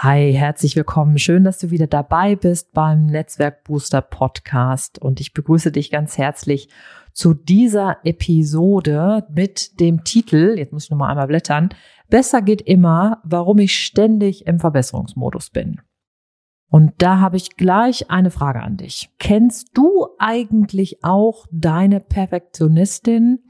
Hi, 0.00 0.32
herzlich 0.32 0.76
willkommen. 0.76 1.18
Schön, 1.18 1.42
dass 1.42 1.58
du 1.58 1.72
wieder 1.72 1.88
dabei 1.88 2.36
bist 2.36 2.72
beim 2.72 3.06
Netzwerk 3.06 3.64
Booster 3.64 4.00
Podcast 4.00 5.00
und 5.00 5.18
ich 5.18 5.32
begrüße 5.32 5.72
dich 5.72 5.90
ganz 5.90 6.16
herzlich 6.16 6.68
zu 7.12 7.34
dieser 7.34 7.96
Episode 8.04 9.26
mit 9.28 9.80
dem 9.80 10.04
Titel, 10.04 10.54
jetzt 10.56 10.72
muss 10.72 10.84
ich 10.84 10.90
noch 10.90 10.98
mal 10.98 11.08
einmal 11.08 11.26
blättern, 11.26 11.70
Besser 12.08 12.42
geht 12.42 12.62
immer, 12.62 13.20
warum 13.24 13.58
ich 13.58 13.76
ständig 13.76 14.46
im 14.46 14.60
Verbesserungsmodus 14.60 15.50
bin. 15.50 15.80
Und 16.70 16.92
da 16.98 17.18
habe 17.18 17.36
ich 17.36 17.56
gleich 17.56 18.08
eine 18.08 18.30
Frage 18.30 18.62
an 18.62 18.76
dich. 18.76 19.10
Kennst 19.18 19.76
du 19.76 20.06
eigentlich 20.20 21.02
auch 21.02 21.44
deine 21.50 21.98
Perfektionistin? 21.98 23.40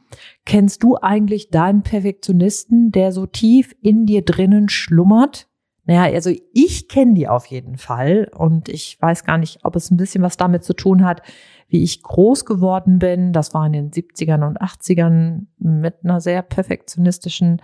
Kennst 0.46 0.82
du 0.82 0.96
eigentlich 0.96 1.50
deinen 1.50 1.82
Perfektionisten, 1.82 2.90
der 2.90 3.12
so 3.12 3.26
tief 3.26 3.76
in 3.82 4.06
dir 4.06 4.24
drinnen 4.24 4.70
schlummert? 4.70 5.47
Naja, 5.88 6.14
also 6.14 6.30
ich 6.52 6.86
kenne 6.88 7.14
die 7.14 7.28
auf 7.28 7.46
jeden 7.46 7.78
Fall 7.78 8.30
und 8.36 8.68
ich 8.68 8.98
weiß 9.00 9.24
gar 9.24 9.38
nicht, 9.38 9.60
ob 9.64 9.74
es 9.74 9.90
ein 9.90 9.96
bisschen 9.96 10.22
was 10.22 10.36
damit 10.36 10.62
zu 10.62 10.74
tun 10.74 11.02
hat, 11.02 11.22
wie 11.68 11.82
ich 11.82 12.02
groß 12.02 12.44
geworden 12.44 12.98
bin. 12.98 13.32
Das 13.32 13.54
war 13.54 13.64
in 13.64 13.72
den 13.72 13.90
70ern 13.90 14.46
und 14.46 14.60
80ern 14.60 15.46
mit 15.56 15.94
einer 16.04 16.20
sehr 16.20 16.42
perfektionistischen 16.42 17.62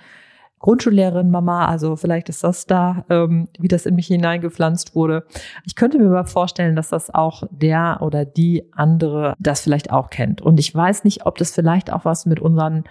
Grundschullehrerin 0.59 1.31
Mama, 1.31 1.67
also 1.67 1.97
vielleicht 1.97 2.31
ist 2.31 2.43
das 2.43 2.65
da, 2.65 3.05
ähm, 3.11 3.49
wie 3.59 3.69
das 3.69 3.85
in 3.85 3.95
mich 3.95 4.07
hineingepflanzt 4.07 4.95
wurde. 4.95 5.27
Ich 5.67 5.77
könnte 5.77 5.99
mir 5.99 6.07
aber 6.07 6.25
vorstellen, 6.25 6.77
dass 6.77 6.89
das 6.89 7.13
auch 7.13 7.43
der 7.51 7.99
oder 8.01 8.25
die 8.25 8.73
andere 8.73 9.35
das 9.39 9.61
vielleicht 9.61 9.91
auch 9.91 10.09
kennt. 10.09 10.41
Und 10.41 10.59
ich 10.59 10.75
weiß 10.75 11.05
nicht, 11.05 11.27
ob 11.27 11.37
das 11.37 11.51
vielleicht 11.51 11.93
auch 11.93 12.07
was 12.07 12.25
mit 12.25 12.41
unseren 12.41 12.85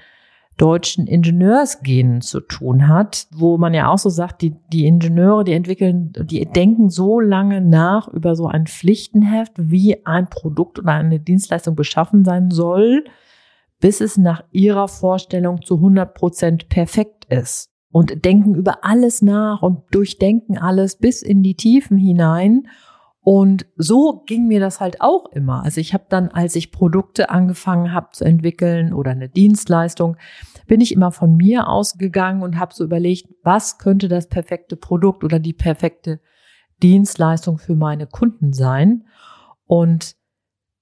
deutschen 0.64 1.08
Ingenieursgenen 1.08 2.22
zu 2.22 2.39
tun 2.39 2.88
hat, 2.88 3.28
wo 3.36 3.58
man 3.58 3.73
ja 3.73 3.89
auch 3.89 3.97
so 3.97 4.08
sagt, 4.08 4.42
die, 4.42 4.56
die 4.72 4.88
Ingenieure, 4.88 5.44
die 5.44 5.52
entwickeln, 5.52 6.14
die 6.17 6.45
denken 6.45 6.89
so 6.89 7.19
lange 7.19 7.59
nach 7.59 8.08
über 8.08 8.38
so 8.38 8.47
ein 8.47 8.66
Pflichtenheft, 8.66 9.51
wie 9.57 10.06
ein 10.06 10.29
Produkt 10.29 10.79
oder 10.79 10.94
eine 10.94 11.19
Dienstleistung 11.19 11.75
beschaffen 11.75 12.24
sein 12.24 12.50
soll, 12.50 13.03
bis 13.81 14.00
es 14.00 14.18
nach 14.18 14.46
ihrer 14.51 14.88
Vorstellung 14.88 15.62
zu 15.63 15.75
100 15.75 16.13
Prozent 16.13 16.69
perfekt 16.69 17.25
ist. 17.25 17.69
Und 17.91 18.24
denken 18.24 18.56
über 18.56 18.85
alles 18.85 19.22
nach 19.22 19.63
und 19.63 19.81
durchdenken 19.91 20.57
alles 20.57 20.95
bis 20.95 21.22
in 21.22 21.44
die 21.44 21.56
Tiefen 21.56 21.97
hinein 21.97 22.69
und 23.24 23.66
so 23.78 24.24
ging 24.25 24.47
mir 24.47 24.59
das 24.59 24.81
halt 24.81 25.00
auch 25.00 25.31
immer. 25.31 25.63
Also 25.63 25.80
ich 25.80 25.94
habe 25.94 26.03
dann, 26.09 26.28
als 26.28 26.57
ich 26.57 26.74
Produkte 26.74 27.30
angefangen 27.30 27.94
habe 27.94 28.09
zu 28.12 28.25
entwickeln 28.25 28.94
oder 28.94 29.12
eine 29.12 29.30
Dienstleistung, 29.30 30.18
bin 30.68 30.81
ich 30.81 30.94
immer 30.94 31.12
von 31.12 31.35
mir 31.35 31.68
ausgegangen 31.68 32.44
und 32.44 32.59
habe 32.59 32.74
so 32.74 32.84
überlegt, 32.84 33.28
was 33.44 33.78
könnte 33.78 34.07
das 34.07 34.28
perfekte 34.28 34.75
Produkt 34.75 35.24
oder 35.24 35.40
die 35.40 35.53
perfekte 35.53 36.19
Dienstleistung 36.81 37.57
für 37.57 37.75
meine 37.75 38.07
Kunden 38.07 38.53
sein. 38.53 39.06
Und 39.66 40.16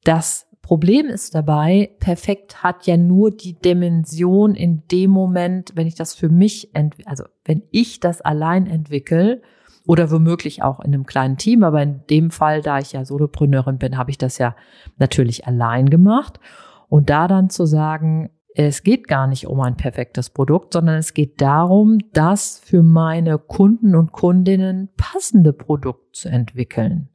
das 0.04 0.48
Problem 0.62 1.08
ist 1.08 1.36
dabei, 1.36 1.96
perfekt 2.00 2.64
hat 2.64 2.86
ja 2.88 2.98
nur 2.98 3.32
die 3.32 3.54
Dimension 3.54 4.56
in 4.56 4.84
dem 4.92 5.12
Moment, 5.12 5.72
wenn 5.76 5.88
ich 5.88 5.96
das 5.96 6.14
für 6.14 6.30
mich, 6.30 6.72
also 7.06 7.26
wenn 7.46 7.64
ich 7.72 8.00
das 8.00 8.22
allein 8.22 8.68
entwickle 8.68 9.42
oder 9.88 10.12
womöglich 10.12 10.62
auch 10.64 10.80
in 10.80 10.94
einem 10.94 11.06
kleinen 11.06 11.38
Team. 11.38 11.64
Aber 11.64 11.82
in 11.82 12.02
dem 12.10 12.32
Fall, 12.32 12.62
da 12.62 12.80
ich 12.80 12.94
ja 12.94 13.04
Solopreneurin 13.04 13.80
bin, 13.80 13.98
habe 13.98 14.12
ich 14.12 14.18
das 14.18 14.38
ja 14.38 14.56
natürlich 14.98 15.48
allein 15.48 15.90
gemacht. 15.90 16.40
Und 16.88 17.10
da 17.10 17.28
dann 17.28 17.50
zu 17.50 17.66
sagen, 17.66 18.30
es 18.56 18.84
geht 18.84 19.08
gar 19.08 19.28
nicht 19.28 19.48
um 19.48 19.62
ein 19.62 19.78
perfektes 19.78 20.30
Produkt, 20.30 20.74
sondern 20.74 20.98
es 20.98 21.14
geht 21.14 21.42
darum, 21.42 22.00
das 22.14 22.60
für 22.64 22.84
meine 22.84 23.38
Kunden 23.38 23.96
und 23.96 24.12
Kundinnen 24.12 24.90
passende 24.98 25.54
Produkt 25.54 26.16
zu 26.16 26.30
entwickeln. 26.30 27.10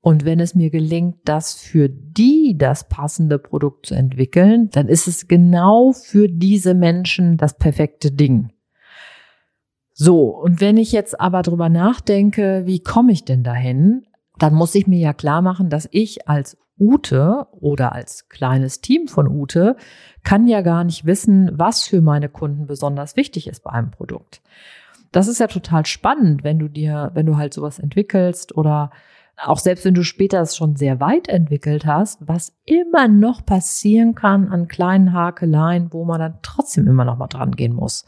Und 0.00 0.24
wenn 0.24 0.38
es 0.38 0.54
mir 0.54 0.70
gelingt, 0.70 1.16
das 1.24 1.54
für 1.54 1.88
die 1.88 2.56
das 2.56 2.88
passende 2.88 3.38
Produkt 3.38 3.86
zu 3.86 3.94
entwickeln, 3.94 4.70
dann 4.70 4.88
ist 4.88 5.08
es 5.08 5.26
genau 5.26 5.92
für 5.92 6.28
diese 6.28 6.74
Menschen 6.74 7.36
das 7.36 7.58
perfekte 7.58 8.12
Ding. 8.12 8.52
So, 9.92 10.28
und 10.28 10.60
wenn 10.60 10.76
ich 10.76 10.92
jetzt 10.92 11.18
aber 11.18 11.42
drüber 11.42 11.68
nachdenke, 11.68 12.62
wie 12.66 12.80
komme 12.80 13.12
ich 13.12 13.24
denn 13.24 13.42
dahin, 13.42 14.06
dann 14.38 14.54
muss 14.54 14.74
ich 14.74 14.86
mir 14.86 14.98
ja 14.98 15.12
klar 15.12 15.42
machen, 15.42 15.70
dass 15.70 15.88
ich 15.90 16.28
als 16.28 16.56
Ute 16.78 17.46
oder 17.52 17.92
als 17.92 18.28
kleines 18.28 18.80
Team 18.80 19.08
von 19.08 19.28
Ute 19.28 19.76
kann 20.24 20.46
ja 20.46 20.60
gar 20.60 20.84
nicht 20.84 21.06
wissen, 21.06 21.50
was 21.54 21.84
für 21.84 22.02
meine 22.02 22.28
Kunden 22.28 22.66
besonders 22.66 23.16
wichtig 23.16 23.46
ist 23.46 23.64
bei 23.64 23.70
einem 23.70 23.90
Produkt. 23.90 24.42
Das 25.12 25.28
ist 25.28 25.40
ja 25.40 25.46
total 25.46 25.86
spannend, 25.86 26.44
wenn 26.44 26.58
du 26.58 26.68
dir, 26.68 27.10
wenn 27.14 27.26
du 27.26 27.36
halt 27.38 27.54
sowas 27.54 27.78
entwickelst 27.78 28.56
oder 28.56 28.90
auch 29.42 29.58
selbst 29.58 29.84
wenn 29.84 29.94
du 29.94 30.02
später 30.02 30.40
es 30.40 30.56
schon 30.56 30.76
sehr 30.76 31.00
weit 31.00 31.28
entwickelt 31.28 31.86
hast, 31.86 32.26
was 32.26 32.52
immer 32.64 33.06
noch 33.08 33.44
passieren 33.44 34.14
kann 34.14 34.48
an 34.48 34.68
kleinen 34.68 35.12
Hakeleien, 35.12 35.92
wo 35.92 36.04
man 36.04 36.20
dann 36.20 36.38
trotzdem 36.42 36.86
immer 36.86 37.04
noch 37.04 37.18
mal 37.18 37.26
dran 37.26 37.52
gehen 37.52 37.74
muss. 37.74 38.06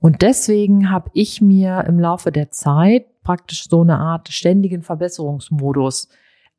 Und 0.00 0.22
deswegen 0.22 0.90
habe 0.90 1.10
ich 1.12 1.40
mir 1.40 1.84
im 1.86 2.00
Laufe 2.00 2.32
der 2.32 2.50
Zeit 2.50 3.06
praktisch 3.22 3.68
so 3.68 3.82
eine 3.82 3.98
Art 3.98 4.28
ständigen 4.28 4.82
Verbesserungsmodus 4.82 6.08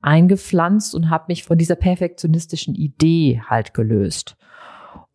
eingepflanzt 0.01 0.95
und 0.95 1.09
habe 1.09 1.25
mich 1.29 1.43
von 1.43 1.57
dieser 1.57 1.75
perfektionistischen 1.75 2.75
Idee 2.75 3.41
halt 3.47 3.73
gelöst. 3.73 4.35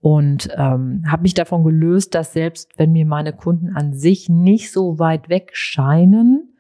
Und 0.01 0.49
ähm, 0.57 1.05
habe 1.09 1.23
mich 1.23 1.35
davon 1.35 1.65
gelöst, 1.65 2.15
dass 2.15 2.33
selbst 2.33 2.79
wenn 2.79 2.93
mir 2.93 3.05
meine 3.05 3.33
Kunden 3.33 3.77
an 3.77 3.95
sich 3.95 4.29
nicht 4.29 4.73
so 4.73 4.99
weit 4.99 5.29
weg 5.29 5.51
scheinen, 5.55 6.55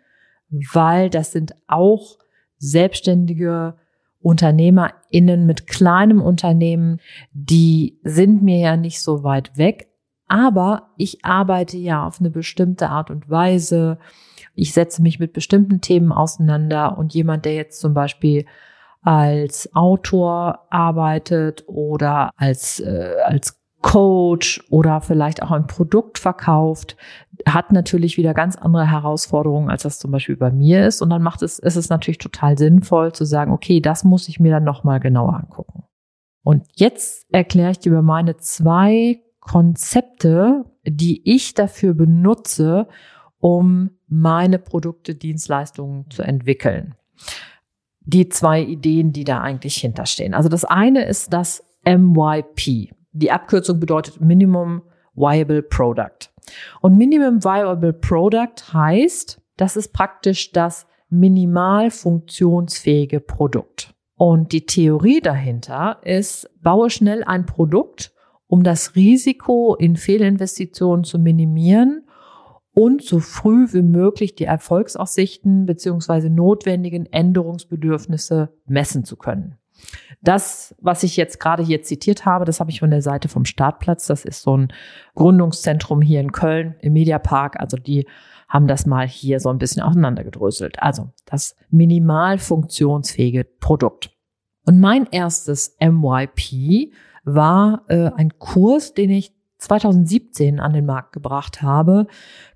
weil 0.72 1.08
das 1.08 1.32
sind 1.32 1.54
auch 1.68 2.18
selbstständige 2.58 3.76
UnternehmerInnen 4.20 5.46
mit 5.46 5.66
kleinem 5.68 6.20
Unternehmen, 6.20 7.00
die 7.32 8.00
sind 8.02 8.42
mir 8.42 8.58
ja 8.58 8.76
nicht 8.76 9.00
so 9.00 9.22
weit 9.22 9.56
weg, 9.56 9.88
aber 10.28 10.90
ich 10.96 11.24
arbeite 11.24 11.76
ja 11.76 12.06
auf 12.06 12.20
eine 12.20 12.30
bestimmte 12.30 12.90
Art 12.90 13.10
und 13.10 13.28
Weise. 13.28 13.98
Ich 14.54 14.72
setze 14.72 15.02
mich 15.02 15.18
mit 15.18 15.32
bestimmten 15.32 15.80
Themen 15.80 16.12
auseinander 16.12 16.96
und 16.98 17.14
jemand, 17.14 17.44
der 17.44 17.54
jetzt 17.54 17.80
zum 17.80 17.94
Beispiel 17.94 18.44
als 19.02 19.74
Autor 19.74 20.66
arbeitet 20.70 21.64
oder 21.66 22.30
als, 22.36 22.80
äh, 22.80 23.14
als 23.24 23.58
Coach 23.80 24.60
oder 24.70 25.00
vielleicht 25.00 25.42
auch 25.42 25.52
ein 25.52 25.66
Produkt 25.66 26.18
verkauft, 26.18 26.96
hat 27.46 27.72
natürlich 27.72 28.16
wieder 28.16 28.34
ganz 28.34 28.56
andere 28.56 28.90
Herausforderungen, 28.90 29.70
als 29.70 29.84
das 29.84 29.98
zum 29.98 30.10
Beispiel 30.10 30.36
bei 30.36 30.50
mir 30.50 30.86
ist. 30.86 31.00
Und 31.00 31.10
dann 31.10 31.22
macht 31.22 31.42
es, 31.42 31.58
ist 31.58 31.76
es 31.76 31.88
natürlich 31.88 32.18
total 32.18 32.58
sinnvoll 32.58 33.12
zu 33.12 33.24
sagen, 33.24 33.52
okay, 33.52 33.80
das 33.80 34.04
muss 34.04 34.28
ich 34.28 34.40
mir 34.40 34.50
dann 34.50 34.64
nochmal 34.64 34.98
genauer 34.98 35.34
angucken. 35.34 35.84
Und 36.42 36.66
jetzt 36.74 37.26
erkläre 37.32 37.70
ich 37.70 37.78
dir 37.78 37.92
über 37.92 38.02
meine 38.02 38.36
zwei 38.36 39.20
Konzepte, 39.48 40.64
die 40.86 41.22
ich 41.24 41.54
dafür 41.54 41.94
benutze, 41.94 42.86
um 43.38 43.90
meine 44.06 44.58
Produkte, 44.58 45.14
Dienstleistungen 45.14 46.10
zu 46.10 46.22
entwickeln. 46.22 46.94
Die 48.00 48.28
zwei 48.28 48.62
Ideen, 48.62 49.12
die 49.12 49.24
da 49.24 49.40
eigentlich 49.40 49.76
hinterstehen. 49.76 50.34
Also 50.34 50.50
das 50.50 50.64
eine 50.66 51.04
ist 51.04 51.32
das 51.32 51.64
MYP. 51.86 52.92
Die 53.12 53.30
Abkürzung 53.30 53.80
bedeutet 53.80 54.20
Minimum 54.20 54.82
Viable 55.14 55.62
Product. 55.62 56.30
Und 56.82 56.98
Minimum 56.98 57.42
Viable 57.42 57.94
Product 57.94 58.72
heißt, 58.74 59.40
das 59.56 59.76
ist 59.76 59.94
praktisch 59.94 60.52
das 60.52 60.86
minimal 61.08 61.90
funktionsfähige 61.90 63.20
Produkt. 63.20 63.94
Und 64.14 64.52
die 64.52 64.66
Theorie 64.66 65.20
dahinter 65.20 66.00
ist, 66.02 66.50
baue 66.60 66.90
schnell 66.90 67.24
ein 67.24 67.46
Produkt, 67.46 68.12
um 68.48 68.64
das 68.64 68.96
Risiko 68.96 69.76
in 69.76 69.96
Fehlinvestitionen 69.96 71.04
zu 71.04 71.18
minimieren 71.18 72.04
und 72.72 73.02
so 73.02 73.20
früh 73.20 73.72
wie 73.72 73.82
möglich 73.82 74.34
die 74.34 74.44
Erfolgsaussichten 74.44 75.66
beziehungsweise 75.66 76.30
notwendigen 76.30 77.06
Änderungsbedürfnisse 77.06 78.50
messen 78.66 79.04
zu 79.04 79.16
können. 79.16 79.56
Das, 80.22 80.74
was 80.80 81.02
ich 81.02 81.16
jetzt 81.16 81.38
gerade 81.38 81.62
hier 81.62 81.82
zitiert 81.82 82.24
habe, 82.24 82.44
das 82.44 82.60
habe 82.60 82.70
ich 82.70 82.80
von 82.80 82.90
der 82.90 83.02
Seite 83.02 83.28
vom 83.28 83.44
Startplatz. 83.44 84.06
Das 84.06 84.24
ist 84.24 84.42
so 84.42 84.56
ein 84.56 84.72
Gründungszentrum 85.14 86.02
hier 86.02 86.20
in 86.20 86.32
Köln 86.32 86.74
im 86.80 86.94
Mediapark. 86.94 87.60
Also 87.60 87.76
die 87.76 88.06
haben 88.48 88.66
das 88.66 88.86
mal 88.86 89.06
hier 89.06 89.40
so 89.40 89.50
ein 89.50 89.58
bisschen 89.58 89.82
auseinandergedröselt. 89.82 90.82
Also 90.82 91.10
das 91.26 91.54
minimal 91.70 92.38
funktionsfähige 92.38 93.44
Produkt. 93.44 94.10
Und 94.64 94.80
mein 94.80 95.06
erstes 95.10 95.76
MYP 95.80 96.92
war 97.24 97.84
äh, 97.88 98.10
ein 98.16 98.38
Kurs, 98.38 98.94
den 98.94 99.10
ich 99.10 99.32
2017 99.58 100.60
an 100.60 100.72
den 100.72 100.86
Markt 100.86 101.12
gebracht 101.12 101.62
habe. 101.62 102.06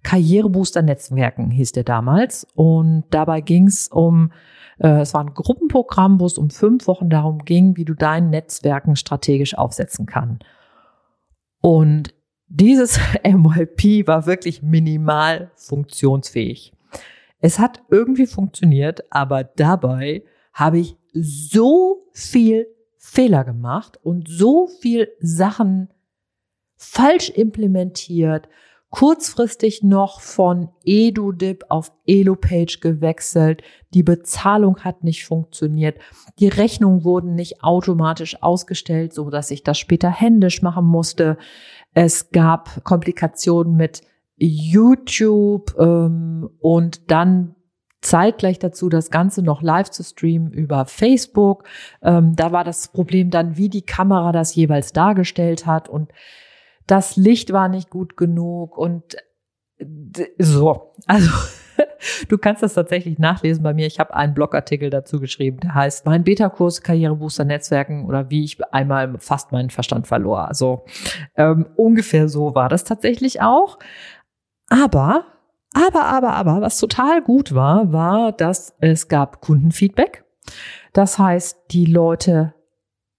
Karrierebooster 0.02 0.82
Netzwerken 0.82 1.50
hieß 1.50 1.72
der 1.72 1.84
damals. 1.84 2.46
Und 2.54 3.04
dabei 3.10 3.40
ging 3.40 3.66
es 3.66 3.88
um, 3.88 4.32
äh, 4.78 5.00
es 5.00 5.12
war 5.12 5.22
ein 5.22 5.34
Gruppenprogramm, 5.34 6.20
wo 6.20 6.26
es 6.26 6.38
um 6.38 6.50
fünf 6.50 6.86
Wochen 6.86 7.10
darum 7.10 7.44
ging, 7.44 7.76
wie 7.76 7.84
du 7.84 7.94
dein 7.94 8.30
Netzwerken 8.30 8.96
strategisch 8.96 9.58
aufsetzen 9.58 10.06
kann. 10.06 10.38
Und 11.60 12.14
dieses 12.48 13.00
MYP 13.24 14.06
war 14.06 14.26
wirklich 14.26 14.62
minimal 14.62 15.50
funktionsfähig. 15.56 16.72
Es 17.40 17.58
hat 17.58 17.82
irgendwie 17.90 18.26
funktioniert, 18.26 19.04
aber 19.10 19.42
dabei 19.42 20.22
habe 20.52 20.78
ich 20.78 20.96
so 21.12 22.06
viel 22.12 22.66
Fehler 23.04 23.42
gemacht 23.42 23.98
und 24.04 24.28
so 24.28 24.68
viel 24.68 25.08
Sachen 25.18 25.88
falsch 26.76 27.30
implementiert, 27.30 28.48
kurzfristig 28.90 29.82
noch 29.82 30.20
von 30.20 30.68
EduDip 30.84 31.64
auf 31.68 31.92
EloPage 32.06 32.78
gewechselt. 32.80 33.62
Die 33.92 34.04
Bezahlung 34.04 34.84
hat 34.84 35.02
nicht 35.02 35.24
funktioniert. 35.24 35.98
Die 36.38 36.46
Rechnungen 36.46 37.02
wurden 37.02 37.34
nicht 37.34 37.64
automatisch 37.64 38.40
ausgestellt, 38.40 39.12
so 39.12 39.30
dass 39.30 39.50
ich 39.50 39.64
das 39.64 39.78
später 39.78 40.08
händisch 40.08 40.62
machen 40.62 40.86
musste. 40.86 41.38
Es 41.94 42.30
gab 42.30 42.84
Komplikationen 42.84 43.76
mit 43.76 44.02
YouTube 44.36 45.74
ähm, 45.76 46.50
und 46.60 47.10
dann 47.10 47.56
zeitgleich 48.02 48.58
dazu 48.58 48.88
das 48.88 49.10
Ganze 49.10 49.42
noch 49.42 49.62
live 49.62 49.90
zu 49.90 50.02
streamen 50.02 50.52
über 50.52 50.84
Facebook. 50.86 51.64
Ähm, 52.02 52.36
da 52.36 52.52
war 52.52 52.64
das 52.64 52.88
Problem 52.88 53.30
dann, 53.30 53.56
wie 53.56 53.68
die 53.68 53.82
Kamera 53.82 54.32
das 54.32 54.54
jeweils 54.54 54.92
dargestellt 54.92 55.66
hat 55.66 55.88
und 55.88 56.12
das 56.86 57.16
Licht 57.16 57.52
war 57.52 57.68
nicht 57.68 57.90
gut 57.90 58.16
genug 58.16 58.76
und 58.76 59.16
so. 60.38 60.94
Also 61.06 61.30
du 62.28 62.38
kannst 62.38 62.62
das 62.62 62.74
tatsächlich 62.74 63.18
nachlesen 63.18 63.62
bei 63.62 63.74
mir. 63.74 63.86
Ich 63.86 64.00
habe 64.00 64.14
einen 64.14 64.34
Blogartikel 64.34 64.90
dazu 64.90 65.20
geschrieben, 65.20 65.60
der 65.60 65.74
heißt 65.74 66.06
Mein 66.06 66.24
Beta-Kurs 66.24 66.82
Karrierebooster 66.82 67.44
Netzwerken 67.44 68.06
oder 68.06 68.30
wie 68.30 68.44
ich 68.44 68.62
einmal 68.72 69.18
fast 69.18 69.52
meinen 69.52 69.70
Verstand 69.70 70.06
verlor. 70.06 70.48
Also 70.48 70.84
ähm, 71.36 71.66
ungefähr 71.76 72.28
so 72.28 72.54
war 72.54 72.68
das 72.68 72.84
tatsächlich 72.84 73.40
auch. 73.40 73.78
Aber, 74.68 75.26
aber, 75.74 76.04
aber, 76.04 76.34
aber, 76.34 76.60
was 76.60 76.78
total 76.78 77.22
gut 77.22 77.54
war, 77.54 77.92
war, 77.92 78.32
dass 78.32 78.74
es 78.80 79.08
gab 79.08 79.40
Kundenfeedback. 79.40 80.24
Das 80.92 81.18
heißt, 81.18 81.58
die 81.70 81.86
Leute 81.86 82.54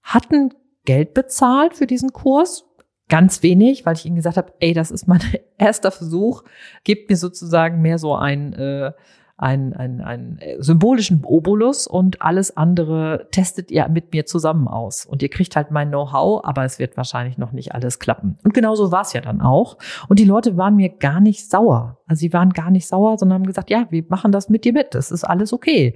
hatten 0.01 0.53
Geld 0.85 1.13
bezahlt 1.13 1.75
für 1.75 1.87
diesen 1.87 2.11
Kurs, 2.11 2.65
ganz 3.09 3.43
wenig, 3.43 3.85
weil 3.85 3.95
ich 3.95 4.05
ihnen 4.05 4.15
gesagt 4.15 4.37
habe, 4.37 4.53
ey, 4.59 4.73
das 4.73 4.91
ist 4.91 5.07
mein 5.07 5.21
erster 5.57 5.91
Versuch, 5.91 6.43
gebt 6.83 7.09
mir 7.09 7.17
sozusagen 7.17 7.81
mehr 7.81 7.97
so 7.97 8.15
ein, 8.15 8.53
äh, 8.53 8.91
ein, 9.35 9.73
ein, 9.73 9.99
ein 10.01 10.39
symbolischen 10.59 11.23
Obolus 11.23 11.87
und 11.87 12.21
alles 12.21 12.55
andere 12.55 13.27
testet 13.31 13.71
ihr 13.71 13.87
mit 13.89 14.13
mir 14.13 14.25
zusammen 14.25 14.67
aus. 14.67 15.05
Und 15.05 15.23
ihr 15.23 15.29
kriegt 15.29 15.55
halt 15.55 15.71
mein 15.71 15.89
Know-how, 15.89 16.45
aber 16.45 16.63
es 16.63 16.77
wird 16.77 16.97
wahrscheinlich 16.97 17.37
noch 17.37 17.51
nicht 17.51 17.73
alles 17.73 17.97
klappen. 17.99 18.37
Und 18.43 18.53
genauso 18.53 18.91
war 18.91 19.01
es 19.01 19.13
ja 19.13 19.21
dann 19.21 19.41
auch. 19.41 19.77
Und 20.07 20.19
die 20.19 20.25
Leute 20.25 20.55
waren 20.55 20.75
mir 20.75 20.89
gar 20.89 21.19
nicht 21.19 21.49
sauer. 21.49 21.97
Also 22.05 22.19
sie 22.19 22.33
waren 22.33 22.51
gar 22.51 22.69
nicht 22.69 22.87
sauer, 22.87 23.17
sondern 23.17 23.39
haben 23.39 23.47
gesagt, 23.47 23.71
ja, 23.71 23.87
wir 23.89 24.05
machen 24.07 24.31
das 24.31 24.49
mit 24.49 24.65
dir 24.65 24.73
mit. 24.73 24.93
Das 24.93 25.11
ist 25.11 25.23
alles 25.23 25.51
okay. 25.51 25.95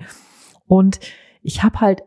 Und 0.65 0.99
ich 1.43 1.63
habe 1.63 1.79
halt 1.79 2.03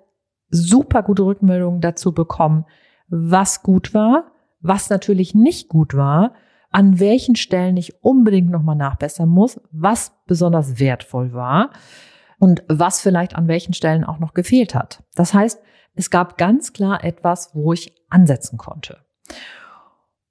super 0.51 1.03
gute 1.05 1.23
Rückmeldungen 1.25 1.81
dazu 1.81 2.13
bekommen, 2.13 2.65
was 3.09 3.63
gut 3.63 3.95
war, 3.95 4.33
was 4.61 4.91
natürlich 4.91 5.35
nicht 5.35 5.69
gut 5.69 5.95
war, 5.95 6.35
an 6.71 7.01
welchen 7.01 7.37
Stellen 7.37 7.77
ich 7.77 8.03
unbedingt 8.03 8.51
nochmal 8.51 8.77
nachbessern 8.77 9.29
muss, 9.29 9.61
was 9.73 10.13
besonders 10.27 10.79
wertvoll 10.79 11.33
war 11.33 11.71
und 12.39 12.63
was 12.69 13.01
vielleicht 13.01 13.35
an 13.35 13.49
welchen 13.49 13.75
Stellen 13.75 14.05
auch 14.05 14.19
noch 14.19 14.35
gefehlt 14.35 14.75
hat. 14.75 15.03
Das 15.15 15.35
heißt, 15.35 15.61
es 15.95 16.11
gab 16.11 16.39
ganz 16.39 16.73
klar 16.73 17.05
etwas, 17.05 17.55
wo 17.55 17.73
ich 17.73 17.95
ansetzen 18.09 18.57
konnte. 18.57 18.99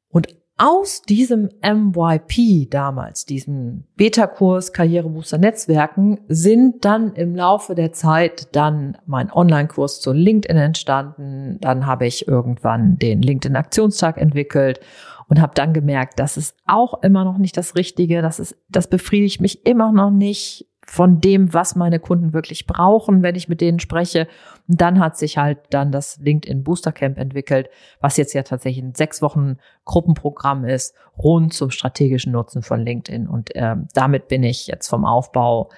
Und 0.07 0.27
aus 0.59 1.01
diesem 1.01 1.49
MYP 1.63 2.69
damals, 2.69 3.25
diesem 3.25 3.85
Beta-Kurs 3.95 4.73
Karrierebooster 4.73 5.37
Netzwerken, 5.37 6.19
sind 6.27 6.83
dann 6.83 7.13
im 7.13 7.33
Laufe 7.33 7.75
der 7.75 7.93
Zeit 7.93 8.53
dann 8.55 8.97
mein 9.05 9.31
Online-Kurs 9.31 10.01
zu 10.01 10.11
LinkedIn 10.11 10.57
entstanden. 10.57 11.57
Dann 11.61 11.85
habe 11.85 12.07
ich 12.07 12.27
irgendwann 12.27 12.97
den 12.97 13.21
LinkedIn 13.21 13.55
Aktionstag 13.55 14.17
entwickelt 14.17 14.81
und 15.29 15.39
habe 15.39 15.53
dann 15.55 15.73
gemerkt, 15.73 16.19
das 16.19 16.35
ist 16.35 16.57
auch 16.67 17.01
immer 17.03 17.23
noch 17.23 17.37
nicht 17.37 17.55
das 17.55 17.75
Richtige. 17.75 18.21
Das 18.21 18.39
ist, 18.39 18.57
das 18.67 18.89
befriedigt 18.89 19.39
mich 19.39 19.65
immer 19.65 19.93
noch 19.93 20.11
nicht 20.11 20.68
von 20.89 21.21
dem, 21.21 21.53
was 21.53 21.75
meine 21.75 21.99
Kunden 21.99 22.33
wirklich 22.33 22.65
brauchen, 22.65 23.21
wenn 23.21 23.35
ich 23.35 23.47
mit 23.47 23.61
denen 23.61 23.79
spreche. 23.79 24.27
Und 24.67 24.81
dann 24.81 24.99
hat 24.99 25.17
sich 25.17 25.37
halt 25.37 25.59
dann 25.69 25.91
das 25.91 26.17
LinkedIn 26.17 26.63
Booster 26.63 26.91
Camp 26.91 27.19
entwickelt, 27.19 27.69
was 28.01 28.17
jetzt 28.17 28.33
ja 28.33 28.41
tatsächlich 28.41 28.83
ein 28.83 28.95
sechs 28.95 29.21
Wochen 29.21 29.57
Gruppenprogramm 29.85 30.65
ist, 30.65 30.95
rund 31.15 31.53
zum 31.53 31.69
strategischen 31.69 32.31
Nutzen 32.31 32.63
von 32.63 32.81
LinkedIn. 32.81 33.27
Und 33.27 33.55
äh, 33.55 33.75
damit 33.93 34.29
bin 34.29 34.41
ich 34.41 34.65
jetzt 34.65 34.87
vom 34.87 35.05
Aufbau 35.05 35.69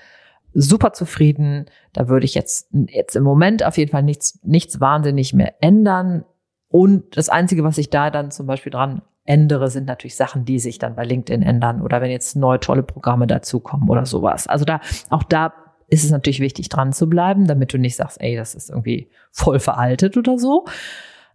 super 0.54 0.94
zufrieden. 0.94 1.66
Da 1.92 2.08
würde 2.08 2.26
ich 2.26 2.34
jetzt, 2.34 2.70
jetzt 2.72 3.18
im 3.18 3.24
Moment 3.24 3.66
auf 3.66 3.78
jeden 3.78 3.92
Fall 3.92 4.04
nichts, 4.04 4.40
nichts 4.44 4.80
wahnsinnig 4.80 5.34
mehr 5.34 5.56
ändern. 5.62 6.24
Und 6.70 7.18
das 7.18 7.28
Einzige, 7.28 7.66
was 7.66 7.78
ich 7.78 7.90
da 7.90 8.12
dann 8.12 8.32
zum 8.32 8.48
Beispiel 8.48 8.72
dran 8.72 9.02
ändere, 9.26 9.70
sind 9.70 9.86
natürlich 9.86 10.16
Sachen, 10.16 10.46
die 10.46 10.60
sich 10.60 10.80
dann 10.80 10.96
bei 10.96 11.06
LinkedIn 11.06 11.44
ändern 11.44 11.82
oder 11.82 12.02
wenn 12.02 12.12
jetzt 12.12 12.36
neue 12.36 12.60
tolle 12.60 12.84
Programme 12.84 13.28
dazukommen 13.28 13.90
oder 13.90 14.06
sowas. 14.06 14.48
Also 14.48 14.66
da, 14.66 14.82
auch 15.10 15.24
da 15.24 15.54
ist 15.88 16.04
es 16.04 16.12
natürlich 16.12 16.40
wichtig, 16.40 16.70
dran 16.70 16.94
zu 16.94 17.10
bleiben, 17.10 17.46
damit 17.46 17.74
du 17.74 17.78
nicht 17.78 17.96
sagst, 17.96 18.20
ey, 18.22 18.36
das 18.36 18.56
ist 18.56 18.70
irgendwie 18.70 19.10
voll 19.32 19.60
veraltet 19.60 20.18
oder 20.18 20.40
so. 20.40 20.66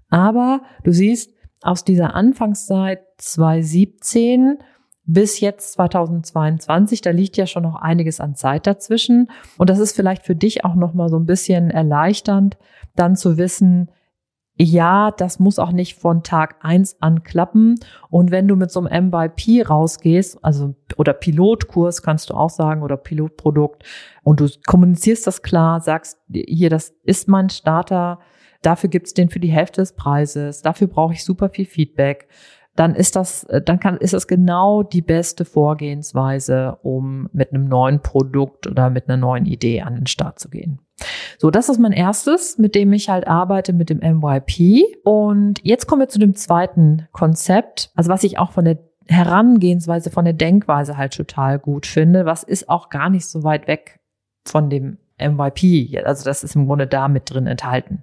Aber 0.08 0.62
du 0.82 0.92
siehst, 0.92 1.32
aus 1.62 1.84
dieser 1.84 2.14
Anfangszeit 2.14 3.00
2017 3.18 4.58
bis 5.04 5.40
jetzt 5.40 5.72
2022, 5.74 7.00
da 7.00 7.10
liegt 7.10 7.36
ja 7.36 7.46
schon 7.46 7.62
noch 7.62 7.76
einiges 7.76 8.20
an 8.20 8.34
Zeit 8.34 8.66
dazwischen. 8.66 9.30
Und 9.56 9.70
das 9.70 9.78
ist 9.78 9.94
vielleicht 9.94 10.24
für 10.24 10.34
dich 10.34 10.64
auch 10.64 10.74
nochmal 10.74 11.08
so 11.08 11.18
ein 11.18 11.26
bisschen 11.26 11.70
erleichternd, 11.70 12.56
dann 12.94 13.16
zu 13.16 13.36
wissen, 13.36 13.90
ja, 14.58 15.10
das 15.10 15.38
muss 15.38 15.58
auch 15.58 15.72
nicht 15.72 15.96
von 15.96 16.22
Tag 16.22 16.56
eins 16.60 16.96
an 17.00 17.22
klappen. 17.24 17.74
Und 18.08 18.30
wenn 18.30 18.48
du 18.48 18.56
mit 18.56 18.70
so 18.70 18.80
einem 18.80 19.10
MYP 19.10 19.68
rausgehst, 19.68 20.42
also 20.42 20.74
oder 20.96 21.12
Pilotkurs 21.12 22.02
kannst 22.02 22.30
du 22.30 22.34
auch 22.34 22.50
sagen 22.50 22.82
oder 22.82 22.96
Pilotprodukt 22.96 23.84
und 24.22 24.40
du 24.40 24.48
kommunizierst 24.66 25.26
das 25.26 25.42
klar, 25.42 25.80
sagst 25.80 26.18
hier, 26.32 26.70
das 26.70 26.94
ist 27.02 27.28
mein 27.28 27.50
Starter, 27.50 28.18
dafür 28.62 28.88
gibt's 28.88 29.12
den 29.12 29.28
für 29.28 29.40
die 29.40 29.50
Hälfte 29.50 29.82
des 29.82 29.92
Preises, 29.92 30.62
dafür 30.62 30.86
brauche 30.86 31.12
ich 31.12 31.24
super 31.24 31.50
viel 31.50 31.66
Feedback 31.66 32.28
dann 32.76 32.94
ist 32.94 33.16
das, 33.16 33.46
dann 33.64 33.80
kann, 33.80 33.96
ist 33.96 34.12
das 34.12 34.28
genau 34.28 34.82
die 34.82 35.00
beste 35.00 35.44
Vorgehensweise, 35.44 36.76
um 36.82 37.28
mit 37.32 37.52
einem 37.52 37.68
neuen 37.68 38.02
Produkt 38.02 38.66
oder 38.66 38.90
mit 38.90 39.08
einer 39.08 39.16
neuen 39.16 39.46
Idee 39.46 39.80
an 39.80 39.94
den 39.94 40.06
Start 40.06 40.38
zu 40.38 40.50
gehen. 40.50 40.80
So, 41.38 41.50
das 41.50 41.68
ist 41.68 41.78
mein 41.78 41.92
erstes, 41.92 42.58
mit 42.58 42.74
dem 42.74 42.92
ich 42.92 43.08
halt 43.08 43.26
arbeite, 43.26 43.72
mit 43.72 43.90
dem 43.90 43.98
MYP. 43.98 44.84
Und 45.04 45.60
jetzt 45.62 45.86
kommen 45.86 46.02
wir 46.02 46.08
zu 46.08 46.18
dem 46.18 46.34
zweiten 46.34 47.06
Konzept, 47.12 47.90
also 47.94 48.10
was 48.10 48.24
ich 48.24 48.38
auch 48.38 48.52
von 48.52 48.64
der 48.64 48.78
Herangehensweise, 49.08 50.10
von 50.10 50.24
der 50.24 50.34
Denkweise 50.34 50.96
halt 50.96 51.14
total 51.14 51.58
gut 51.58 51.86
finde, 51.86 52.24
was 52.24 52.42
ist 52.42 52.68
auch 52.68 52.88
gar 52.88 53.10
nicht 53.10 53.26
so 53.26 53.44
weit 53.44 53.68
weg 53.68 54.00
von 54.44 54.70
dem 54.70 54.98
MYP. 55.18 56.04
Also 56.04 56.24
das 56.24 56.44
ist 56.44 56.56
im 56.56 56.66
Grunde 56.66 56.86
da 56.86 57.08
mit 57.08 57.30
drin 57.32 57.46
enthalten. 57.46 58.02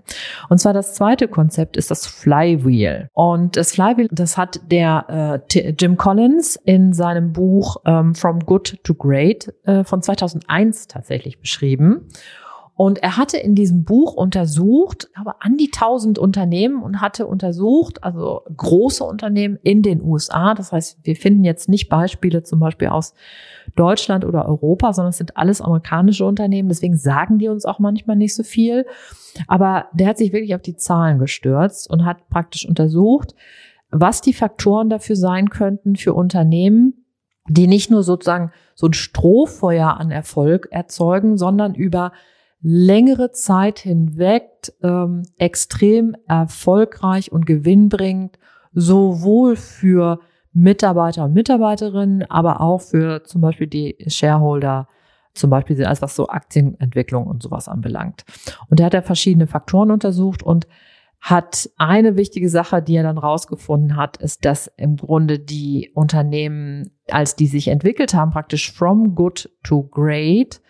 Und 0.49 0.59
zwar 0.59 0.73
das 0.73 0.95
zweite 0.95 1.27
Konzept 1.27 1.77
ist 1.77 1.91
das 1.91 2.07
Flywheel. 2.07 3.09
Und 3.13 3.55
das 3.55 3.73
Flywheel, 3.73 4.07
das 4.11 4.37
hat 4.37 4.59
der 4.71 5.41
äh, 5.53 5.69
Jim 5.79 5.97
Collins 5.97 6.55
in 6.63 6.93
seinem 6.93 7.33
Buch 7.33 7.77
ähm, 7.85 8.15
From 8.15 8.39
Good 8.39 8.79
to 8.83 8.95
Great 8.95 9.53
äh, 9.65 9.83
von 9.83 10.01
2001 10.01 10.87
tatsächlich 10.87 11.39
beschrieben. 11.39 12.09
Und 12.83 13.01
er 13.01 13.15
hatte 13.15 13.37
in 13.37 13.55
diesem 13.55 13.85
Buch 13.85 14.13
untersucht, 14.13 15.09
aber 15.15 15.37
an 15.39 15.55
die 15.55 15.71
1000 15.73 16.19
Unternehmen 16.19 16.83
und 16.83 16.99
hatte 16.99 17.27
untersucht, 17.27 18.03
also 18.03 18.41
große 18.57 19.05
Unternehmen 19.05 19.57
in 19.63 19.81
den 19.83 20.01
USA. 20.01 20.53
Das 20.53 20.73
heißt, 20.73 20.97
wir 21.03 21.15
finden 21.15 21.45
jetzt 21.45 21.69
nicht 21.69 21.87
Beispiele 21.87 22.43
zum 22.43 22.59
Beispiel 22.59 22.89
aus 22.89 23.13
Deutschland 23.77 24.25
oder 24.25 24.45
Europa, 24.49 24.91
sondern 24.91 25.11
es 25.11 25.17
sind 25.17 25.37
alles 25.37 25.61
amerikanische 25.61 26.25
Unternehmen. 26.25 26.67
Deswegen 26.67 26.97
sagen 26.97 27.39
die 27.39 27.47
uns 27.47 27.63
auch 27.63 27.79
manchmal 27.79 28.17
nicht 28.17 28.35
so 28.35 28.43
viel. 28.43 28.85
Aber 29.47 29.85
der 29.93 30.09
hat 30.09 30.17
sich 30.17 30.33
wirklich 30.33 30.53
auf 30.53 30.61
die 30.61 30.75
Zahlen 30.75 31.19
gestürzt 31.19 31.89
und 31.89 32.03
hat 32.03 32.27
praktisch 32.27 32.67
untersucht, 32.67 33.33
was 33.91 34.19
die 34.19 34.33
Faktoren 34.33 34.89
dafür 34.89 35.15
sein 35.15 35.49
könnten 35.49 35.95
für 35.95 36.13
Unternehmen, 36.13 37.05
die 37.47 37.67
nicht 37.67 37.89
nur 37.89 38.03
sozusagen 38.03 38.51
so 38.75 38.87
ein 38.87 38.93
Strohfeuer 38.93 39.95
an 39.97 40.11
Erfolg 40.11 40.67
erzeugen, 40.69 41.37
sondern 41.37 41.75
über 41.75 42.11
längere 42.63 43.31
Zeit 43.31 43.79
hinweg 43.79 44.73
ähm, 44.81 45.23
extrem 45.37 46.15
erfolgreich 46.27 47.31
und 47.31 47.45
gewinnbringend, 47.45 48.39
sowohl 48.73 49.57
für 49.57 50.19
Mitarbeiter 50.53 51.25
und 51.25 51.33
Mitarbeiterinnen, 51.33 52.29
aber 52.29 52.61
auch 52.61 52.81
für 52.81 53.23
zum 53.25 53.41
Beispiel 53.41 53.67
die 53.67 53.97
Shareholder, 54.07 54.87
zum 55.33 55.49
Beispiel 55.49 55.83
alles, 55.83 56.01
was 56.01 56.15
so 56.15 56.27
Aktienentwicklung 56.27 57.27
und 57.27 57.43
sowas 57.43 57.67
anbelangt. 57.67 58.23
Und 58.69 58.79
da 58.79 58.85
hat 58.85 58.93
er 58.93 59.03
verschiedene 59.03 59.47
Faktoren 59.47 59.91
untersucht 59.91 60.41
und 60.41 60.67
hat 61.19 61.69
eine 61.77 62.17
wichtige 62.17 62.49
Sache, 62.49 62.81
die 62.81 62.95
er 62.95 63.03
dann 63.03 63.17
rausgefunden 63.17 63.95
hat, 63.95 64.17
ist, 64.17 64.45
dass 64.45 64.71
im 64.77 64.97
Grunde 64.97 65.39
die 65.39 65.91
Unternehmen, 65.93 66.91
als 67.09 67.35
die 67.35 67.47
sich 67.47 67.69
entwickelt 67.69 68.13
haben, 68.13 68.31
praktisch 68.31 68.71
from 68.71 69.15
good 69.15 69.49
to 69.63 69.83
great, 69.83 70.61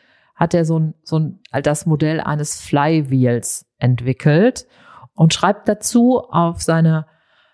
hat 0.44 0.54
er 0.54 0.66
so 0.66 0.78
ein, 0.78 0.94
so 1.04 1.20
ein, 1.20 1.40
das 1.64 1.86
Modell 1.86 2.20
eines 2.20 2.60
Flywheels 2.60 3.66
entwickelt 3.80 4.68
und 5.16 5.34
schreibt 5.34 5.70
dazu 5.70 6.20
auf 6.20 6.62
seine, 6.62 7.06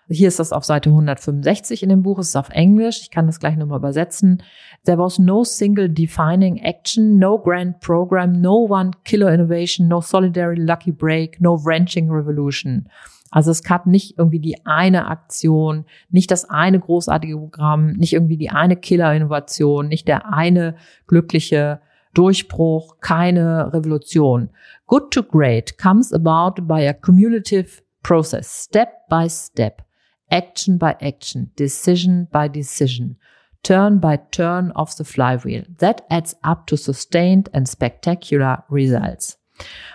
hier 0.08 0.26
ist 0.26 0.40
das 0.40 0.52
auf 0.52 0.64
Seite 0.64 0.90
165 0.90 1.84
in 1.84 1.88
dem 1.88 2.02
Buch, 2.02 2.18
es 2.18 2.30
ist 2.30 2.36
auf 2.36 2.50
Englisch, 2.50 3.02
ich 3.02 3.12
kann 3.12 3.28
das 3.28 3.38
gleich 3.38 3.56
nochmal 3.56 3.78
übersetzen. 3.78 4.42
There 4.86 4.98
was 4.98 5.20
no 5.20 5.44
single 5.44 5.88
defining 5.88 6.56
action, 6.56 7.20
no 7.20 7.38
grand 7.38 7.78
program, 7.78 8.40
no 8.40 8.66
one 8.68 8.90
killer 9.04 9.32
innovation, 9.32 9.86
no 9.86 10.00
solidary 10.00 10.56
lucky 10.56 10.90
break, 10.90 11.40
no 11.40 11.64
wrenching 11.64 12.10
revolution. 12.10 12.88
Also 13.30 13.52
es 13.52 13.62
gab 13.62 13.86
nicht 13.86 14.18
irgendwie 14.18 14.40
die 14.40 14.66
eine 14.66 15.06
Aktion, 15.06 15.84
nicht 16.08 16.32
das 16.32 16.50
eine 16.50 16.80
großartige 16.80 17.36
Programm, 17.36 17.92
nicht 17.92 18.14
irgendwie 18.14 18.36
die 18.36 18.50
eine 18.50 18.74
Killer-Innovation, 18.74 19.86
nicht 19.86 20.08
der 20.08 20.34
eine 20.34 20.74
glückliche 21.06 21.80
Durchbruch, 22.14 23.00
keine 23.00 23.72
Revolution. 23.72 24.50
Good 24.86 25.10
to 25.12 25.22
great 25.22 25.78
comes 25.78 26.12
about 26.12 26.66
by 26.66 26.80
a 26.80 26.94
cumulative 26.94 27.82
process, 28.02 28.48
step 28.48 29.08
by 29.08 29.28
step, 29.28 29.82
action 30.30 30.78
by 30.78 30.96
action, 31.00 31.52
decision 31.56 32.28
by 32.32 32.48
decision, 32.48 33.16
turn 33.62 34.00
by 34.00 34.18
turn 34.32 34.72
of 34.72 34.92
the 34.92 35.04
flywheel. 35.04 35.64
That 35.78 36.02
adds 36.10 36.34
up 36.42 36.66
to 36.66 36.76
sustained 36.76 37.48
and 37.52 37.68
spectacular 37.68 38.64
results. 38.70 39.38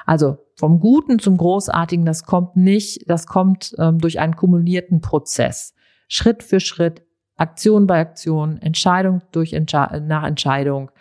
Also 0.06 0.38
vom 0.56 0.80
Guten 0.80 1.20
zum 1.20 1.38
Großartigen, 1.38 2.06
das 2.06 2.24
kommt 2.24 2.56
nicht, 2.56 3.10
das 3.10 3.28
kommt 3.28 3.76
ähm, 3.78 4.00
durch 4.00 4.20
einen 4.20 4.36
kumulierten 4.36 5.02
Prozess. 5.02 5.74
Schritt 6.08 6.44
für 6.44 6.60
Schritt, 6.60 7.02
Aktion 7.36 7.88
bei 7.88 8.00
Aktion, 8.00 8.58
Entscheidung 8.62 9.22
durch 9.32 9.54
Entsche 9.54 10.02
nach 10.06 10.24
Entscheidung, 10.24 10.92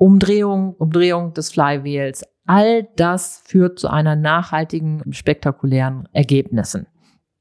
Umdrehung, 0.00 0.74
Umdrehung 0.76 1.34
des 1.34 1.52
Flywheels. 1.52 2.24
All 2.46 2.88
das 2.96 3.42
führt 3.44 3.78
zu 3.78 3.88
einer 3.88 4.16
nachhaltigen, 4.16 5.02
spektakulären 5.12 6.08
Ergebnissen. 6.14 6.86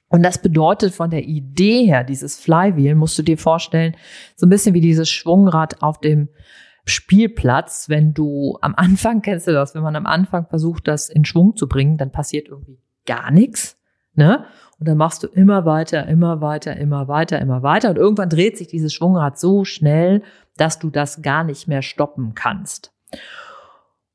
Und 0.09 0.23
das 0.23 0.41
bedeutet 0.41 0.93
von 0.93 1.09
der 1.09 1.23
Idee 1.23 1.85
her, 1.85 2.03
dieses 2.03 2.37
Flywheel, 2.37 2.95
musst 2.95 3.17
du 3.17 3.23
dir 3.23 3.37
vorstellen, 3.37 3.95
so 4.35 4.45
ein 4.45 4.49
bisschen 4.49 4.73
wie 4.73 4.81
dieses 4.81 5.09
Schwungrad 5.09 5.81
auf 5.81 6.01
dem 6.01 6.27
Spielplatz. 6.83 7.87
Wenn 7.87 8.13
du 8.13 8.57
am 8.59 8.75
Anfang, 8.75 9.21
kennst 9.23 9.47
du 9.47 9.53
das, 9.53 9.73
wenn 9.73 9.83
man 9.83 9.95
am 9.95 10.05
Anfang 10.05 10.45
versucht, 10.47 10.89
das 10.89 11.07
in 11.07 11.23
Schwung 11.23 11.55
zu 11.55 11.69
bringen, 11.69 11.95
dann 11.97 12.11
passiert 12.11 12.49
irgendwie 12.49 12.81
gar 13.05 13.31
nichts. 13.31 13.77
Ne? 14.19 14.43
Und 14.79 14.87
dann 14.89 14.97
machst 14.97 15.23
du 15.23 15.27
immer 15.27 15.63
weiter, 15.63 16.05
immer 16.07 16.41
weiter, 16.41 16.75
immer 16.75 17.07
weiter, 17.07 17.39
immer 17.39 17.63
weiter. 17.63 17.89
Und 17.89 17.95
irgendwann 17.97 18.27
dreht 18.27 18.57
sich 18.57 18.67
dieses 18.67 18.93
Schwungrad 18.93 19.39
so 19.39 19.63
schnell, 19.63 20.23
dass 20.57 20.77
du 20.77 20.89
das 20.89 21.21
gar 21.21 21.45
nicht 21.45 21.69
mehr 21.69 21.81
stoppen 21.81 22.33
kannst. 22.35 22.91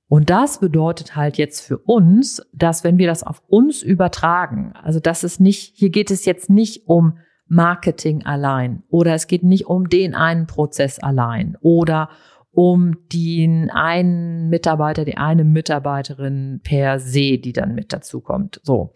Und 0.06 0.28
das 0.28 0.61
bedeutet 0.61 1.16
halt 1.16 1.38
jetzt 1.38 1.62
für 1.62 1.78
uns, 1.78 2.46
dass 2.52 2.84
wenn 2.84 2.99
wir 2.99 3.06
das 3.06 3.23
auf 3.23 3.42
uns 3.46 3.82
übertragen, 3.82 4.75
also 4.75 5.00
dass 5.00 5.23
es 5.23 5.40
nicht, 5.40 5.73
hier 5.75 5.88
geht 5.88 6.11
es 6.11 6.26
jetzt 6.26 6.50
nicht 6.50 6.87
um 6.87 7.16
Marketing 7.46 8.26
allein 8.26 8.82
oder 8.90 9.14
es 9.14 9.26
geht 9.26 9.42
nicht 9.42 9.66
um 9.66 9.88
den 9.88 10.14
einen 10.14 10.46
Prozess 10.46 10.99
allein 10.99 11.56
oder 11.62 12.11
um 12.54 12.96
den 13.12 13.70
einen 13.70 14.49
Mitarbeiter, 14.49 15.04
die 15.04 15.16
eine 15.16 15.44
Mitarbeiterin 15.44 16.61
per 16.62 16.99
se, 16.99 17.38
die 17.38 17.52
dann 17.52 17.75
mit 17.75 17.92
dazu 17.92 18.20
kommt, 18.20 18.61
so, 18.62 18.92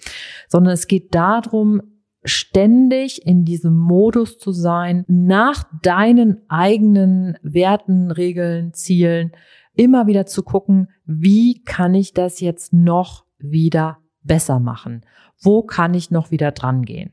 sondern 0.48 0.74
es 0.74 0.86
geht 0.86 1.14
darum, 1.14 1.82
ständig 2.24 3.26
in 3.26 3.44
diesem 3.44 3.76
Modus 3.76 4.38
zu 4.38 4.52
sein, 4.52 5.04
nach 5.08 5.64
deinen 5.82 6.42
eigenen 6.48 7.38
Werten, 7.42 8.10
Regeln, 8.10 8.72
Zielen, 8.74 9.32
immer 9.74 10.06
wieder 10.06 10.26
zu 10.26 10.42
gucken, 10.42 10.88
wie 11.04 11.62
kann 11.62 11.94
ich 11.94 12.12
das 12.12 12.40
jetzt 12.40 12.72
noch 12.72 13.24
wieder 13.38 13.98
besser 14.22 14.58
machen? 14.58 15.02
Wo 15.40 15.62
kann 15.62 15.94
ich 15.94 16.10
noch 16.10 16.30
wieder 16.30 16.50
dran 16.50 16.82
gehen? 16.82 17.12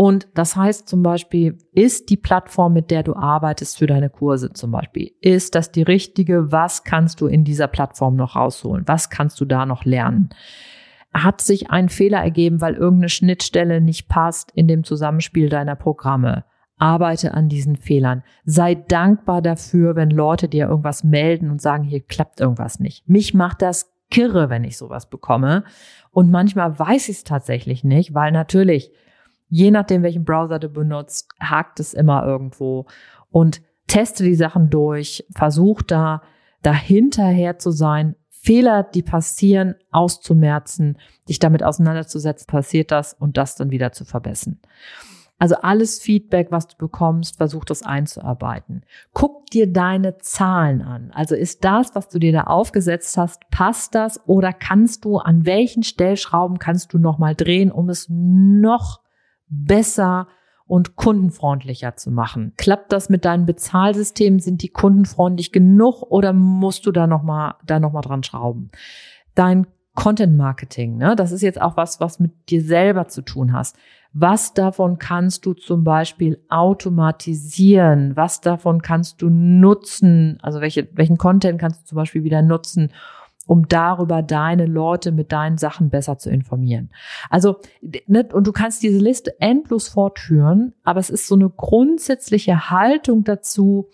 Und 0.00 0.28
das 0.34 0.54
heißt 0.54 0.88
zum 0.88 1.02
Beispiel, 1.02 1.58
ist 1.72 2.08
die 2.08 2.16
Plattform, 2.16 2.72
mit 2.72 2.92
der 2.92 3.02
du 3.02 3.16
arbeitest 3.16 3.78
für 3.78 3.88
deine 3.88 4.10
Kurse 4.10 4.52
zum 4.52 4.70
Beispiel, 4.70 5.10
ist 5.20 5.56
das 5.56 5.72
die 5.72 5.82
richtige? 5.82 6.52
Was 6.52 6.84
kannst 6.84 7.20
du 7.20 7.26
in 7.26 7.42
dieser 7.42 7.66
Plattform 7.66 8.14
noch 8.14 8.36
rausholen? 8.36 8.86
Was 8.86 9.10
kannst 9.10 9.40
du 9.40 9.44
da 9.44 9.66
noch 9.66 9.84
lernen? 9.84 10.28
Hat 11.12 11.40
sich 11.40 11.72
ein 11.72 11.88
Fehler 11.88 12.18
ergeben, 12.18 12.60
weil 12.60 12.74
irgendeine 12.74 13.08
Schnittstelle 13.08 13.80
nicht 13.80 14.08
passt 14.08 14.52
in 14.52 14.68
dem 14.68 14.84
Zusammenspiel 14.84 15.48
deiner 15.48 15.74
Programme? 15.74 16.44
Arbeite 16.76 17.34
an 17.34 17.48
diesen 17.48 17.74
Fehlern. 17.74 18.22
Sei 18.44 18.76
dankbar 18.76 19.42
dafür, 19.42 19.96
wenn 19.96 20.10
Leute 20.10 20.48
dir 20.48 20.68
irgendwas 20.68 21.02
melden 21.02 21.50
und 21.50 21.60
sagen, 21.60 21.82
hier 21.82 22.02
klappt 22.02 22.38
irgendwas 22.38 22.78
nicht. 22.78 23.08
Mich 23.08 23.34
macht 23.34 23.62
das 23.62 23.92
kirre, 24.12 24.48
wenn 24.48 24.62
ich 24.62 24.78
sowas 24.78 25.10
bekomme. 25.10 25.64
Und 26.12 26.30
manchmal 26.30 26.78
weiß 26.78 27.08
ich 27.08 27.16
es 27.16 27.24
tatsächlich 27.24 27.82
nicht, 27.82 28.14
weil 28.14 28.30
natürlich, 28.30 28.92
je 29.48 29.70
nachdem, 29.70 30.02
welchen 30.02 30.24
Browser 30.24 30.58
du 30.58 30.68
benutzt, 30.68 31.28
hakt 31.40 31.80
es 31.80 31.94
immer 31.94 32.24
irgendwo. 32.26 32.86
Und 33.30 33.62
teste 33.86 34.24
die 34.24 34.34
Sachen 34.34 34.70
durch, 34.70 35.24
versuch 35.34 35.82
da 35.82 36.22
dahinterher 36.62 37.58
zu 37.58 37.70
sein, 37.70 38.16
Fehler, 38.28 38.82
die 38.82 39.02
passieren, 39.02 39.74
auszumerzen, 39.90 40.96
dich 41.28 41.38
damit 41.38 41.62
auseinanderzusetzen, 41.62 42.46
passiert 42.46 42.90
das 42.90 43.12
und 43.12 43.36
das 43.36 43.56
dann 43.56 43.70
wieder 43.70 43.92
zu 43.92 44.04
verbessern. 44.04 44.60
Also 45.40 45.56
alles 45.56 46.00
Feedback, 46.00 46.48
was 46.50 46.66
du 46.66 46.76
bekommst, 46.76 47.36
versuch 47.36 47.64
das 47.64 47.82
einzuarbeiten. 47.82 48.84
Guck 49.12 49.46
dir 49.50 49.72
deine 49.72 50.18
Zahlen 50.18 50.82
an. 50.82 51.12
Also 51.12 51.36
ist 51.36 51.64
das, 51.64 51.94
was 51.94 52.08
du 52.08 52.18
dir 52.18 52.32
da 52.32 52.44
aufgesetzt 52.44 53.16
hast, 53.16 53.48
passt 53.50 53.94
das 53.94 54.20
oder 54.26 54.52
kannst 54.52 55.04
du 55.04 55.18
an 55.18 55.46
welchen 55.46 55.84
Stellschrauben 55.84 56.58
kannst 56.58 56.92
du 56.92 56.98
noch 56.98 57.18
mal 57.18 57.36
drehen, 57.36 57.70
um 57.70 57.88
es 57.88 58.06
noch 58.08 59.00
besser 59.48 60.28
und 60.66 60.96
kundenfreundlicher 60.96 61.96
zu 61.96 62.10
machen. 62.10 62.52
Klappt 62.56 62.92
das 62.92 63.08
mit 63.08 63.24
deinen 63.24 63.46
Bezahlsystemen? 63.46 64.38
Sind 64.38 64.62
die 64.62 64.68
kundenfreundlich 64.68 65.50
genug 65.50 66.02
oder 66.02 66.32
musst 66.32 66.86
du 66.86 66.92
da 66.92 67.06
nochmal, 67.06 67.54
da 67.66 67.80
noch 67.80 67.92
mal 67.92 68.02
dran 68.02 68.22
schrauben? 68.22 68.70
Dein 69.34 69.66
Content 69.94 70.36
Marketing, 70.36 70.96
ne? 70.96 71.16
Das 71.16 71.32
ist 71.32 71.42
jetzt 71.42 71.60
auch 71.60 71.76
was, 71.76 72.00
was 72.00 72.20
mit 72.20 72.50
dir 72.50 72.62
selber 72.62 73.08
zu 73.08 73.22
tun 73.22 73.52
hast. 73.52 73.76
Was 74.12 74.54
davon 74.54 74.98
kannst 74.98 75.44
du 75.44 75.54
zum 75.54 75.84
Beispiel 75.84 76.40
automatisieren? 76.48 78.16
Was 78.16 78.40
davon 78.40 78.80
kannst 78.80 79.20
du 79.22 79.28
nutzen? 79.28 80.38
Also 80.40 80.60
welche, 80.60 80.88
welchen 80.92 81.18
Content 81.18 81.58
kannst 81.58 81.82
du 81.82 81.86
zum 81.86 81.96
Beispiel 81.96 82.24
wieder 82.24 82.42
nutzen, 82.42 82.92
um 83.48 83.66
darüber 83.66 84.22
deine 84.22 84.66
Leute 84.66 85.10
mit 85.10 85.32
deinen 85.32 85.56
Sachen 85.56 85.88
besser 85.88 86.18
zu 86.18 86.30
informieren. 86.30 86.90
Also, 87.30 87.56
ne, 88.06 88.28
und 88.32 88.46
du 88.46 88.52
kannst 88.52 88.82
diese 88.82 88.98
Liste 88.98 89.40
endlos 89.40 89.88
fortführen, 89.88 90.74
aber 90.84 91.00
es 91.00 91.08
ist 91.08 91.26
so 91.26 91.34
eine 91.34 91.48
grundsätzliche 91.48 92.70
Haltung 92.70 93.24
dazu, 93.24 93.88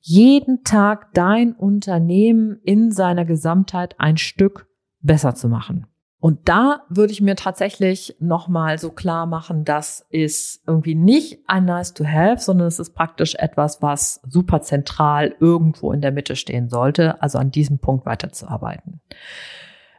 jeden 0.00 0.62
Tag 0.62 1.12
dein 1.12 1.54
Unternehmen 1.54 2.60
in 2.62 2.92
seiner 2.92 3.24
Gesamtheit 3.24 3.96
ein 3.98 4.16
Stück 4.16 4.68
besser 5.00 5.34
zu 5.34 5.48
machen. 5.48 5.86
Und 6.24 6.48
da 6.48 6.84
würde 6.88 7.12
ich 7.12 7.20
mir 7.20 7.36
tatsächlich 7.36 8.16
nochmal 8.18 8.78
so 8.78 8.90
klar 8.90 9.26
machen, 9.26 9.66
das 9.66 10.06
ist 10.08 10.62
irgendwie 10.66 10.94
nicht 10.94 11.40
ein 11.46 11.66
nice 11.66 11.92
to 11.92 12.06
have, 12.06 12.40
sondern 12.40 12.66
es 12.66 12.78
ist 12.78 12.94
praktisch 12.94 13.34
etwas, 13.34 13.82
was 13.82 14.22
super 14.26 14.62
zentral 14.62 15.34
irgendwo 15.38 15.92
in 15.92 16.00
der 16.00 16.12
Mitte 16.12 16.34
stehen 16.34 16.70
sollte, 16.70 17.20
also 17.20 17.36
an 17.36 17.50
diesem 17.50 17.78
Punkt 17.78 18.06
weiterzuarbeiten. 18.06 19.02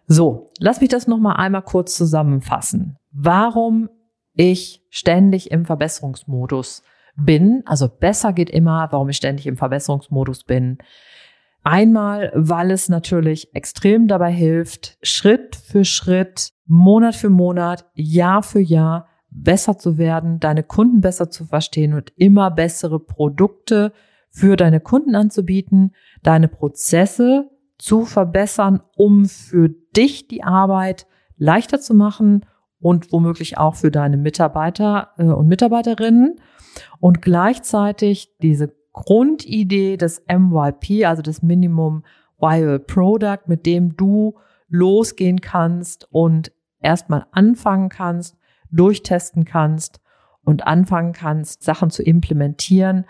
So, 0.08 0.50
lass 0.58 0.82
mich 0.82 0.90
das 0.90 1.06
nochmal 1.06 1.36
einmal 1.36 1.62
kurz 1.62 1.96
zusammenfassen. 1.96 2.98
Warum 3.12 3.92
ich 4.34 4.82
ständig 4.90 5.52
im 5.52 5.64
Verbesserungsmodus 5.66 6.82
bin, 7.16 7.62
also 7.68 7.88
besser 7.88 8.34
geht 8.34 8.50
immer, 8.50 8.88
warum 8.90 9.10
ich 9.10 9.18
ständig 9.18 9.46
im 9.46 9.58
Verbesserungsmodus 9.58 10.44
bin, 10.44 10.80
Einmal, 11.66 12.32
weil 12.36 12.70
es 12.70 12.90
natürlich 12.90 13.56
extrem 13.56 14.08
dabei 14.08 14.32
hilft, 14.32 15.00
Schritt 15.02 15.56
für 15.56 15.84
Schritt, 15.84 16.52
Monat 16.68 17.16
für 17.16 17.32
Monat, 17.32 17.90
Jahr 17.96 18.44
für 18.44 18.60
Jahr 18.60 19.08
besser 19.32 19.76
zu 19.80 19.98
werden, 19.98 20.40
deine 20.40 20.62
Kunden 20.62 21.02
besser 21.02 21.32
zu 21.32 21.44
verstehen 21.46 21.96
und 21.96 22.14
immer 22.18 22.52
bessere 22.52 23.00
Produkte 23.00 23.94
für 24.30 24.58
deine 24.58 24.80
Kunden 24.80 25.16
anzubieten, 25.16 25.96
deine 26.22 26.50
Prozesse 26.50 27.50
zu 27.80 28.06
verbessern, 28.06 28.84
um 28.96 29.26
für 29.26 29.70
dich 29.98 30.28
die 30.28 30.44
Arbeit 30.44 31.08
leichter 31.36 31.82
zu 31.82 31.96
machen 31.96 32.46
und 32.80 33.12
womöglich 33.12 33.58
auch 33.58 33.74
für 33.74 33.90
deine 33.90 34.18
Mitarbeiter 34.18 35.14
äh, 35.18 35.24
und 35.24 35.48
Mitarbeiterinnen. 35.48 36.36
Und 37.00 37.24
gleichzeitig 37.24 38.38
diese 38.40 38.76
Grundidee 38.96 39.98
des 39.98 40.24
MYP, 40.28 41.06
also 41.06 41.22
des 41.22 41.42
Minimum 41.42 42.04
Viable 42.40 42.80
Product, 42.80 43.48
mit 43.48 43.66
dem 43.66 43.96
du 43.96 44.36
losgehen 44.70 45.42
kannst 45.42 46.08
und 46.12 46.52
erstmal 46.80 47.26
anfangen 47.32 47.90
kannst, 47.90 48.38
durchtesten 48.72 49.46
kannst 49.46 50.02
und 50.44 50.66
anfangen 50.66 51.14
kannst, 51.14 51.64
Sachen 51.64 51.90
zu 51.90 52.04
implementieren 52.04 53.06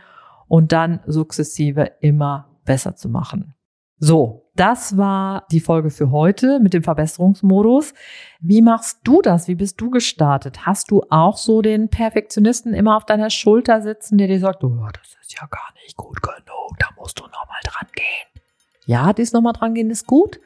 und 0.48 0.72
dann 0.72 1.02
sukzessive 1.06 1.92
immer 2.02 2.50
besser 2.66 2.96
zu 2.96 3.10
machen. 3.10 3.55
So, 3.98 4.46
das 4.56 4.98
war 4.98 5.46
die 5.52 5.62
Folge 5.62 5.90
für 5.90 6.12
heute 6.12 6.60
mit 6.60 6.74
dem 6.74 6.84
Verbesserungsmodus. 6.84 7.94
Wie 8.42 8.62
machst 8.62 9.00
du 9.06 9.22
das? 9.22 9.48
Wie 9.48 9.56
bist 9.56 9.80
du 9.80 9.90
gestartet? 9.90 10.66
Hast 10.66 10.92
du 10.92 11.04
auch 11.10 11.38
so 11.38 11.62
den 11.62 11.88
Perfektionisten 11.90 12.74
immer 12.74 12.98
auf 12.98 13.06
deiner 13.06 13.30
Schulter 13.30 13.82
sitzen, 13.82 14.18
der 14.18 14.28
dir 14.28 14.40
sagt, 14.40 14.64
oh, 14.66 14.88
das 14.92 15.16
ist 15.22 15.40
ja 15.40 15.48
gar 15.48 15.74
nicht 15.82 15.96
gut 15.96 16.22
genug, 16.22 16.78
da 16.78 16.88
musst 16.98 17.20
du 17.20 17.24
nochmal 17.24 17.62
dran 17.64 17.88
gehen. 17.96 18.42
Ja, 18.86 19.14
dies 19.14 19.32
nochmal 19.32 19.54
dran 19.54 19.74
gehen 19.74 19.90
ist 19.90 20.08
gut. 20.08 20.40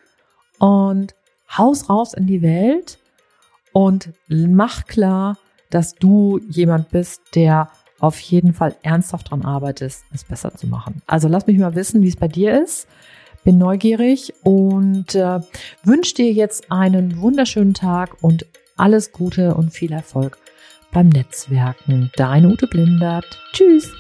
Und 0.60 1.15
haus 1.58 1.89
raus 1.89 2.13
in 2.13 2.27
die 2.27 2.44
Welt 2.44 3.00
und 3.74 4.13
mach 4.27 4.86
klar, 4.86 5.38
dass 5.72 5.96
du 5.96 6.39
jemand 6.50 6.89
bist, 6.89 7.22
der 7.34 7.70
auf 8.00 8.20
jeden 8.20 8.53
Fall 8.53 8.75
ernsthaft 8.84 9.32
dran 9.32 9.44
arbeitet, 9.44 9.96
es 10.13 10.24
besser 10.24 10.53
zu 10.56 10.68
machen. 10.68 11.01
Also 11.08 11.27
lass 11.27 11.48
mich 11.48 11.58
mal 11.58 11.75
wissen, 11.75 12.01
wie 12.01 12.08
es 12.08 12.15
bei 12.15 12.27
dir 12.27 12.62
ist 12.62 12.88
bin 13.43 13.58
neugierig 13.58 14.34
und 14.43 15.15
äh, 15.15 15.39
wünsche 15.84 16.15
dir 16.15 16.31
jetzt 16.31 16.72
einen 16.72 17.22
wunderschönen 17.22 17.74
Tag 17.74 18.17
und 18.22 18.46
alles 18.77 19.12
Gute 19.12 19.55
und 19.55 19.72
viel 19.72 19.91
Erfolg 19.91 20.38
beim 20.91 21.10
Netzwerken. 21.10 22.12
Deine 22.15 22.50
Ute 22.50 22.67
Blindert. 22.67 23.39
Tschüss. 23.53 23.91